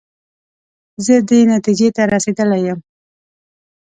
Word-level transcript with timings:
زه 1.05 1.15
دې 1.29 1.39
نتیجې 1.53 1.89
ته 1.95 2.01
رسېدلی 2.13 2.59
یم. 2.67 2.79